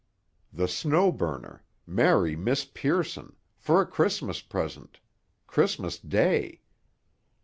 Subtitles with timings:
[0.51, 6.61] The Snow Burner—marry Miss Pearson—for a Christmas present—Christmas Day!